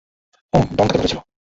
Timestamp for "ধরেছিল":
0.99-1.19